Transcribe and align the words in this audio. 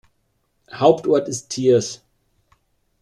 Hauptort 0.73 1.27
ist 1.29 1.49
Thiers. 1.51 2.01